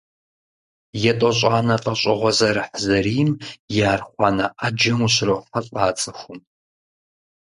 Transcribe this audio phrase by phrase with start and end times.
[1.11, 3.31] ЕтӀощӀанэ лӀэщӀыгъуэ зэрыхьзэрийм
[3.75, 6.39] и архъуанэ Ӏэджэм ущрохьэлӀэ а цӀыхум.